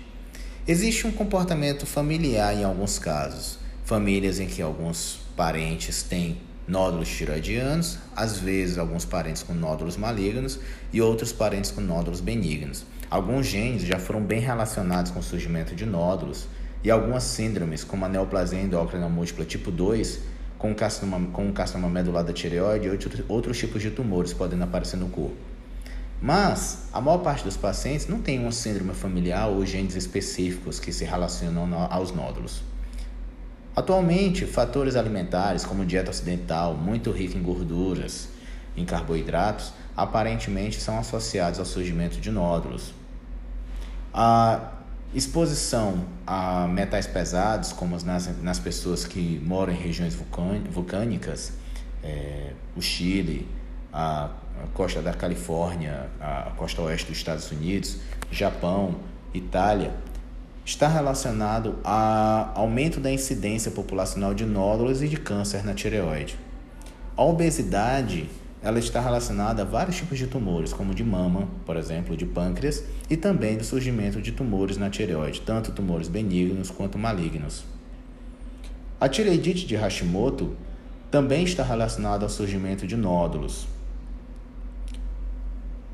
Existe 0.66 1.06
um 1.06 1.12
comportamento 1.12 1.86
familiar 1.86 2.56
em 2.56 2.64
alguns 2.64 2.98
casos, 2.98 3.60
famílias 3.84 4.40
em 4.40 4.48
que 4.48 4.62
alguns 4.62 5.20
parentes 5.36 6.04
têm 6.04 6.38
nódulos 6.68 7.10
tiroidianos, 7.10 7.98
às 8.16 8.38
vezes 8.38 8.78
alguns 8.78 9.04
parentes 9.04 9.44
com 9.44 9.54
nódulos 9.54 9.98
malignos 9.98 10.60
e 10.92 11.02
outros 11.02 11.34
parentes 11.34 11.72
com 11.72 11.82
nódulos 11.82 12.22
benignos. 12.22 12.86
Alguns 13.10 13.46
genes 13.46 13.84
já 13.84 14.00
foram 14.00 14.22
bem 14.22 14.40
relacionados 14.40 15.12
com 15.12 15.20
o 15.20 15.24
surgimento 15.24 15.76
de 15.76 15.86
nódulos 15.86 16.48
e 16.84 16.90
algumas 16.90 17.24
síndromes, 17.24 17.84
como 17.84 18.06
a 18.06 18.10
neoplasia 18.10 18.60
endócrina 18.60 19.08
múltipla 19.10 19.46
tipo 19.46 19.70
2, 19.70 20.20
com 20.58 20.74
carcinoma, 20.74 21.28
com 21.32 21.52
carcinoma 21.52 21.90
medular 21.90 22.24
da 22.24 22.32
tireoide 22.34 22.88
e 22.88 22.90
outros, 22.90 23.24
outros 23.28 23.58
tipos 23.58 23.82
de 23.82 23.92
tumores 23.92 24.34
podem 24.34 24.62
aparecer 24.62 24.98
no 24.98 25.10
corpo. 25.10 25.36
Mas 26.22 26.88
a 26.94 27.02
maior 27.02 27.18
parte 27.18 27.44
dos 27.44 27.58
pacientes 27.58 28.08
não 28.08 28.22
tem 28.22 28.40
uma 28.40 28.52
síndrome 28.52 28.94
familiar 28.94 29.48
ou 29.48 29.66
genes 29.66 29.96
específicos 29.96 30.80
que 30.80 30.94
se 30.94 31.04
relacionam 31.04 31.68
aos 31.92 32.14
nódulos. 32.14 32.64
Atualmente, 33.76 34.46
fatores 34.46 34.96
alimentares 34.96 35.66
como 35.66 35.84
dieta 35.84 36.12
ocidental, 36.12 36.76
muito 36.76 37.12
rica 37.12 37.38
em 37.38 37.42
gorduras, 37.42 38.30
em 38.78 38.86
carboidratos, 38.86 39.74
aparentemente 39.98 40.80
são 40.80 41.00
associados 41.00 41.60
ao 41.60 41.66
surgimento 41.66 42.20
de 42.20 42.30
nódulos. 42.30 42.94
A 44.14 44.74
exposição 45.14 46.06
a 46.26 46.68
metais 46.68 47.08
pesados, 47.08 47.74
como 47.74 47.98
nas, 48.04 48.42
nas 48.42 48.60
pessoas 48.60 49.06
que 49.06 49.42
moram 49.44 49.74
em 49.74 49.78
regiões 49.78 50.16
vulcânicas, 50.16 51.54
é, 52.04 52.52
o 52.76 52.82
Chile, 52.82 53.48
a, 53.92 54.26
a 54.26 54.68
costa 54.74 55.02
da 55.02 55.14
Califórnia, 55.14 56.10
a 56.20 56.52
costa 56.56 56.82
oeste 56.82 57.08
dos 57.08 57.18
Estados 57.18 57.52
Unidos, 57.52 57.98
Japão, 58.32 58.96
Itália, 59.34 59.92
está 60.66 60.88
relacionado 60.88 61.78
ao 61.84 62.52
aumento 62.56 63.00
da 63.00 63.12
incidência 63.12 63.72
populacional 63.72 64.34
de 64.34 64.46
nódulos 64.46 65.02
e 65.02 65.08
de 65.08 65.18
câncer 65.18 65.66
na 65.66 65.74
tireoide. 65.74 66.38
A 67.16 67.24
obesidade 67.24 68.30
ela 68.64 68.80
está 68.80 69.02
relacionada 69.02 69.62
a 69.62 69.66
vários 69.66 69.98
tipos 69.98 70.18
de 70.18 70.26
tumores, 70.26 70.72
como 70.72 70.96
de 70.96 71.04
mama, 71.04 71.50
por 71.66 71.76
exemplo, 71.76 72.16
de 72.16 72.26
pâncreas, 72.26 72.82
e 73.10 73.18
também 73.18 73.58
do 73.58 73.64
surgimento 73.64 74.22
de 74.22 74.32
tumores 74.32 74.78
na 74.78 74.90
tireoide, 74.90 75.42
tanto 75.42 75.74
tumores 75.74 76.08
benignos 76.08 76.72
quanto 76.72 76.98
malignos. 76.98 77.66
A 79.02 79.10
tireoidite 79.10 79.68
de 79.68 79.76
Hashimoto 79.76 80.56
também 81.12 81.44
está 81.44 81.62
relacionada 81.62 82.24
ao 82.24 82.30
surgimento 82.30 82.88
de 82.88 82.96
nódulos. 82.96 83.68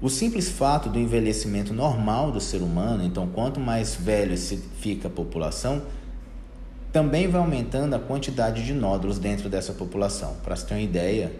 O 0.01 0.07
simples 0.07 0.47
fato 0.47 0.87
do 0.87 0.97
envelhecimento 0.97 1.73
normal 1.73 2.31
do 2.31 2.39
ser 2.39 2.61
humano, 2.61 3.03
então 3.03 3.27
quanto 3.27 3.59
mais 3.59 3.95
velho 3.95 4.37
fica 4.37 5.09
a 5.09 5.11
população, 5.11 5.81
também 6.89 7.27
vai 7.27 7.41
aumentando 7.41 7.95
a 7.95 7.99
quantidade 7.99 8.65
de 8.65 8.73
nódulos 8.73 9.19
dentro 9.19 9.49
dessa 9.49 9.73
população. 9.73 10.37
Para 10.41 10.55
se 10.55 10.65
ter 10.65 10.75
uma 10.75 10.81
ideia, 10.81 11.33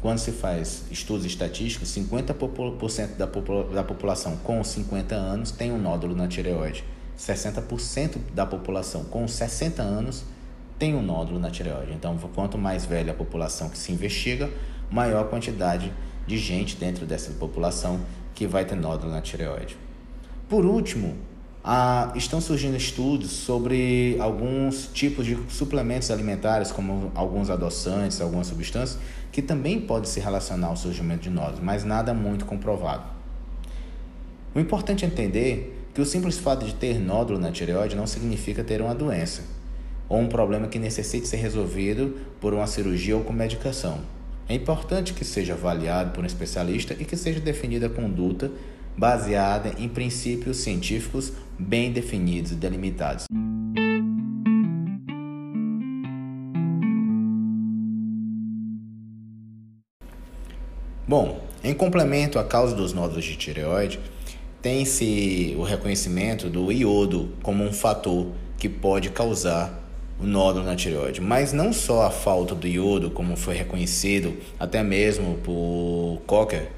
quando 0.00 0.18
se 0.18 0.30
faz 0.30 0.84
estudos 0.92 1.26
estatísticos, 1.26 1.88
50% 1.88 3.16
da, 3.16 3.26
popula 3.26 3.64
da 3.74 3.82
população 3.82 4.36
com 4.36 4.62
50 4.62 5.14
anos 5.14 5.50
tem 5.50 5.72
um 5.72 5.78
nódulo 5.78 6.14
na 6.14 6.28
tireoide. 6.28 6.84
60% 7.18 8.18
da 8.32 8.46
população 8.46 9.04
com 9.04 9.26
60 9.26 9.82
anos 9.82 10.24
tem 10.78 10.94
um 10.94 11.02
nódulo 11.02 11.40
na 11.40 11.50
tireoide. 11.50 11.92
Então, 11.92 12.16
quanto 12.32 12.56
mais 12.56 12.84
velha 12.84 13.12
a 13.12 13.14
população 13.14 13.68
que 13.68 13.78
se 13.78 13.90
investiga, 13.90 14.50
maior 14.88 15.24
a 15.24 15.28
quantidade 15.28 15.86
de 15.86 15.94
de 16.26 16.38
gente 16.38 16.76
dentro 16.76 17.06
dessa 17.06 17.32
população 17.32 18.00
que 18.34 18.46
vai 18.46 18.64
ter 18.64 18.74
nódulo 18.74 19.12
na 19.12 19.20
tireoide. 19.20 19.76
Por 20.48 20.64
último, 20.64 21.14
ah, 21.62 22.12
estão 22.14 22.40
surgindo 22.40 22.76
estudos 22.76 23.30
sobre 23.30 24.16
alguns 24.20 24.88
tipos 24.92 25.24
de 25.24 25.38
suplementos 25.48 26.10
alimentares, 26.10 26.70
como 26.70 27.10
alguns 27.14 27.48
adoçantes, 27.48 28.20
algumas 28.20 28.48
substâncias, 28.48 28.98
que 29.32 29.40
também 29.40 29.80
podem 29.80 30.10
se 30.10 30.20
relacionar 30.20 30.68
ao 30.68 30.76
surgimento 30.76 31.22
de 31.22 31.30
nódulos, 31.30 31.60
mas 31.60 31.84
nada 31.84 32.12
muito 32.12 32.44
comprovado. 32.44 33.04
O 34.54 34.60
importante 34.60 35.04
é 35.04 35.08
entender 35.08 35.88
que 35.94 36.00
o 36.00 36.04
simples 36.04 36.38
fato 36.38 36.66
de 36.66 36.74
ter 36.74 37.00
nódulo 37.00 37.38
na 37.38 37.50
tireoide 37.50 37.96
não 37.96 38.06
significa 38.06 38.62
ter 38.62 38.82
uma 38.82 38.94
doença 38.94 39.42
ou 40.08 40.18
um 40.18 40.28
problema 40.28 40.68
que 40.68 40.78
necessite 40.78 41.26
ser 41.26 41.38
resolvido 41.38 42.14
por 42.40 42.52
uma 42.52 42.66
cirurgia 42.66 43.16
ou 43.16 43.24
com 43.24 43.32
medicação. 43.32 44.00
É 44.48 44.54
importante 44.54 45.14
que 45.14 45.24
seja 45.24 45.54
avaliado 45.54 46.10
por 46.12 46.22
um 46.22 46.26
especialista 46.26 46.94
e 46.94 47.04
que 47.04 47.16
seja 47.16 47.40
definida 47.40 47.86
a 47.86 47.90
conduta 47.90 48.50
baseada 48.96 49.74
em 49.78 49.88
princípios 49.88 50.58
científicos 50.58 51.32
bem 51.58 51.90
definidos 51.90 52.52
e 52.52 52.54
delimitados. 52.54 53.24
Bom, 61.06 61.42
em 61.62 61.74
complemento 61.74 62.38
à 62.38 62.44
causa 62.44 62.74
dos 62.74 62.92
nódulos 62.92 63.24
de 63.24 63.36
tireoide, 63.36 63.98
tem-se 64.60 65.54
o 65.58 65.62
reconhecimento 65.62 66.48
do 66.48 66.70
iodo 66.72 67.30
como 67.42 67.64
um 67.64 67.72
fator 67.72 68.28
que 68.56 68.68
pode 68.68 69.10
causar 69.10 69.83
o 70.18 70.26
nódulo 70.26 70.64
na 70.64 70.76
tireoide, 70.76 71.20
mas 71.20 71.52
não 71.52 71.72
só 71.72 72.06
a 72.06 72.10
falta 72.10 72.54
do 72.54 72.66
iodo, 72.66 73.10
como 73.10 73.36
foi 73.36 73.54
reconhecido 73.54 74.36
até 74.58 74.82
mesmo 74.82 75.38
por 75.38 76.22
Cocker 76.26 76.70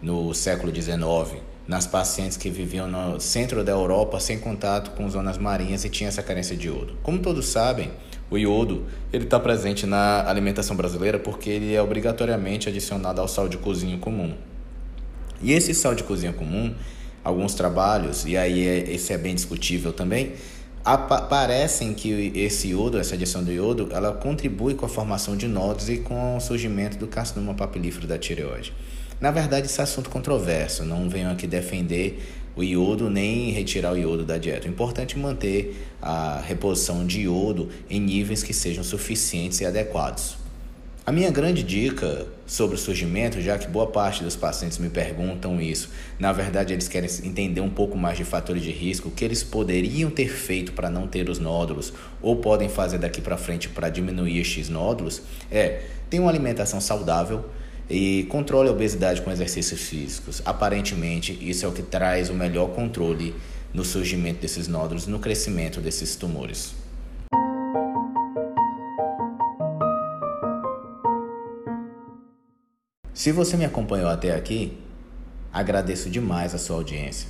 no 0.00 0.32
século 0.32 0.72
XIX, 0.74 1.42
nas 1.66 1.86
pacientes 1.86 2.36
que 2.36 2.48
viviam 2.48 2.88
no 2.88 3.20
centro 3.20 3.64
da 3.64 3.72
Europa 3.72 4.20
sem 4.20 4.38
contato 4.38 4.92
com 4.92 5.08
zonas 5.10 5.36
marinhas 5.36 5.84
e 5.84 5.90
tinham 5.90 6.08
essa 6.08 6.22
carência 6.22 6.56
de 6.56 6.68
iodo. 6.68 6.96
Como 7.02 7.18
todos 7.18 7.46
sabem, 7.46 7.90
o 8.30 8.38
iodo 8.38 8.86
ele 9.12 9.24
está 9.24 9.40
presente 9.40 9.86
na 9.86 10.28
alimentação 10.28 10.76
brasileira 10.76 11.18
porque 11.18 11.50
ele 11.50 11.74
é 11.74 11.82
obrigatoriamente 11.82 12.68
adicionado 12.68 13.20
ao 13.20 13.28
sal 13.28 13.48
de 13.48 13.58
cozinha 13.58 13.98
comum. 13.98 14.34
E 15.42 15.52
esse 15.52 15.74
sal 15.74 15.94
de 15.94 16.04
cozinha 16.04 16.32
comum, 16.32 16.74
alguns 17.22 17.54
trabalhos, 17.54 18.24
e 18.24 18.36
aí 18.36 18.66
é, 18.66 18.90
esse 18.90 19.12
é 19.12 19.18
bem 19.18 19.34
discutível 19.34 19.92
também, 19.92 20.32
parecem 21.28 21.92
que 21.92 22.32
esse 22.34 22.68
iodo, 22.68 22.98
essa 22.98 23.14
adição 23.14 23.44
do 23.44 23.52
iodo, 23.52 23.88
ela 23.92 24.12
contribui 24.12 24.74
com 24.74 24.86
a 24.86 24.88
formação 24.88 25.36
de 25.36 25.46
nódulos 25.46 25.88
e 25.88 25.98
com 25.98 26.36
o 26.36 26.40
surgimento 26.40 26.96
do 26.96 27.06
carcinoma 27.06 27.54
papilífero 27.54 28.06
da 28.06 28.18
tireoide. 28.18 28.72
Na 29.20 29.30
verdade, 29.30 29.66
esse 29.66 29.80
é 29.80 29.82
assunto 29.82 30.08
controverso, 30.08 30.84
não 30.84 31.08
venho 31.08 31.30
aqui 31.30 31.46
defender 31.46 32.22
o 32.56 32.62
iodo 32.64 33.10
nem 33.10 33.50
retirar 33.50 33.92
o 33.92 33.96
iodo 33.96 34.24
da 34.24 34.38
dieta. 34.38 34.66
O 34.66 34.70
importante 34.70 35.16
é 35.16 35.18
manter 35.18 35.88
a 36.02 36.40
reposição 36.40 37.06
de 37.06 37.20
iodo 37.20 37.68
em 37.88 38.00
níveis 38.00 38.42
que 38.42 38.52
sejam 38.52 38.82
suficientes 38.82 39.60
e 39.60 39.66
adequados. 39.66 40.37
A 41.08 41.10
minha 41.10 41.30
grande 41.30 41.62
dica 41.62 42.26
sobre 42.46 42.76
o 42.76 42.78
surgimento, 42.78 43.40
já 43.40 43.56
que 43.56 43.66
boa 43.66 43.86
parte 43.86 44.22
dos 44.22 44.36
pacientes 44.36 44.76
me 44.76 44.90
perguntam 44.90 45.58
isso, 45.58 45.88
na 46.18 46.34
verdade 46.34 46.74
eles 46.74 46.86
querem 46.86 47.08
entender 47.24 47.62
um 47.62 47.70
pouco 47.70 47.96
mais 47.96 48.18
de 48.18 48.24
fatores 48.24 48.62
de 48.62 48.70
risco, 48.70 49.08
o 49.08 49.10
que 49.10 49.24
eles 49.24 49.42
poderiam 49.42 50.10
ter 50.10 50.28
feito 50.28 50.72
para 50.72 50.90
não 50.90 51.06
ter 51.06 51.30
os 51.30 51.38
nódulos 51.38 51.94
ou 52.20 52.36
podem 52.36 52.68
fazer 52.68 52.98
daqui 52.98 53.22
para 53.22 53.38
frente 53.38 53.70
para 53.70 53.88
diminuir 53.88 54.38
estes 54.38 54.68
nódulos, 54.68 55.22
é 55.50 55.80
ter 56.10 56.20
uma 56.20 56.28
alimentação 56.28 56.78
saudável 56.78 57.46
e 57.88 58.26
controle 58.28 58.68
a 58.68 58.72
obesidade 58.72 59.22
com 59.22 59.30
exercícios 59.30 59.80
físicos. 59.80 60.42
Aparentemente, 60.44 61.32
isso 61.40 61.64
é 61.64 61.68
o 61.70 61.72
que 61.72 61.80
traz 61.80 62.28
o 62.28 62.34
melhor 62.34 62.74
controle 62.74 63.34
no 63.72 63.82
surgimento 63.82 64.42
desses 64.42 64.68
nódulos 64.68 65.06
no 65.06 65.18
crescimento 65.18 65.80
desses 65.80 66.16
tumores. 66.16 66.74
Se 73.28 73.32
você 73.32 73.58
me 73.58 73.66
acompanhou 73.66 74.08
até 74.08 74.34
aqui, 74.34 74.78
agradeço 75.52 76.08
demais 76.08 76.54
a 76.54 76.58
sua 76.58 76.76
audiência. 76.76 77.28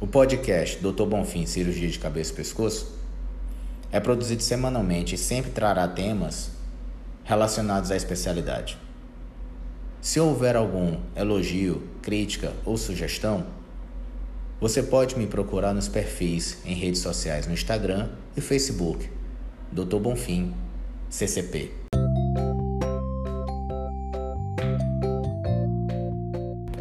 O 0.00 0.06
podcast 0.08 0.78
Dr. 0.82 1.04
Bonfim 1.04 1.46
Cirurgia 1.46 1.88
de 1.88 1.96
Cabeça 1.96 2.32
e 2.32 2.34
Pescoço 2.34 2.98
é 3.92 4.00
produzido 4.00 4.42
semanalmente 4.42 5.14
e 5.14 5.18
sempre 5.18 5.52
trará 5.52 5.86
temas 5.86 6.50
relacionados 7.22 7.92
à 7.92 7.96
especialidade. 7.96 8.76
Se 10.00 10.18
houver 10.18 10.56
algum 10.56 10.98
elogio, 11.14 11.84
crítica 12.02 12.52
ou 12.64 12.76
sugestão, 12.76 13.46
você 14.60 14.82
pode 14.82 15.16
me 15.16 15.28
procurar 15.28 15.72
nos 15.72 15.86
perfis 15.86 16.58
em 16.64 16.74
redes 16.74 17.00
sociais 17.00 17.46
no 17.46 17.54
Instagram 17.54 18.08
e 18.36 18.40
Facebook, 18.40 19.08
Dr. 19.70 19.98
Bonfim, 19.98 20.52
CCP. 21.08 21.70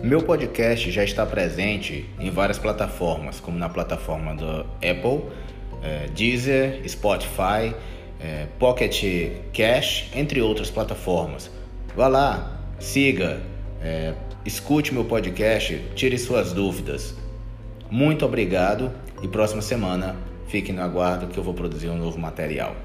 Meu 0.03 0.21
podcast 0.21 0.91
já 0.91 1.01
está 1.01 1.25
presente 1.25 2.05
em 2.19 2.29
várias 2.29 2.59
plataformas, 2.59 3.39
como 3.39 3.57
na 3.57 3.69
plataforma 3.69 4.35
do 4.35 4.65
Apple, 4.75 5.29
é, 5.81 6.07
Deezer, 6.13 6.81
Spotify, 6.85 7.73
é, 8.19 8.47
Pocket 8.59 9.01
Cash, 9.53 10.09
entre 10.13 10.41
outras 10.41 10.69
plataformas. 10.69 11.49
Vá 11.95 12.09
lá, 12.09 12.59
siga, 12.81 13.39
é, 13.81 14.13
escute 14.45 14.93
meu 14.93 15.05
podcast, 15.05 15.81
tire 15.95 16.17
suas 16.17 16.51
dúvidas. 16.51 17.15
Muito 17.89 18.25
obrigado 18.25 18.91
e 19.21 19.27
próxima 19.29 19.61
semana 19.61 20.17
fique 20.49 20.73
no 20.73 20.81
aguardo 20.81 21.27
que 21.27 21.37
eu 21.37 21.43
vou 21.45 21.53
produzir 21.53 21.87
um 21.87 21.97
novo 21.97 22.19
material. 22.19 22.75